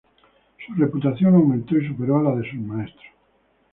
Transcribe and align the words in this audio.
Su 0.65 0.73
reputación 0.73 1.35
aumentó 1.35 1.77
y 1.77 1.87
superó 1.87 2.17
a 2.17 2.23
la 2.23 2.35
de 2.37 2.49
sus 2.49 2.57
maestros. 2.59 3.05